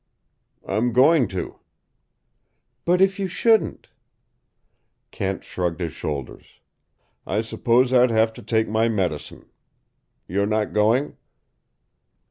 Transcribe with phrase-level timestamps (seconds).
[0.67, 1.59] "I'm going to."
[2.85, 3.89] "But if you shouldn't?"
[5.11, 6.59] Kent shrugged his shoulders.
[7.27, 9.45] "I suppose I'd have to take my medicine.
[10.27, 11.17] You're not going?"